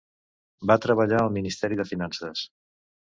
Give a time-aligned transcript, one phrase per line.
[0.71, 2.43] Va treballar al ministeri de Finances.